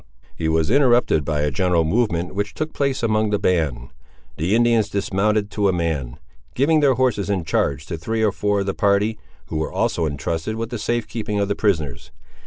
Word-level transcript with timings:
He 0.35 0.49
was 0.49 0.71
interrupted 0.71 1.23
by 1.23 1.41
a 1.41 1.51
general 1.51 1.83
movement 1.83 2.33
which 2.33 2.55
took 2.55 2.73
place 2.73 3.03
among 3.03 3.29
the 3.29 3.37
band. 3.37 3.89
The 4.37 4.55
Indians 4.55 4.89
dismounted 4.89 5.51
to 5.51 5.67
a 5.67 5.71
man, 5.71 6.17
giving 6.55 6.79
their 6.79 6.95
horses 6.95 7.29
in 7.29 7.43
charge 7.45 7.85
to 7.85 7.99
three 7.99 8.23
or 8.23 8.31
four 8.31 8.61
of 8.61 8.65
the 8.65 8.73
party, 8.73 9.19
who 9.49 9.57
were 9.57 9.71
also 9.71 10.07
intrusted 10.07 10.55
with 10.55 10.71
the 10.71 10.79
safe 10.79 11.07
keeping 11.07 11.39
of 11.39 11.49
the 11.49 11.55
prisoners. 11.55 12.09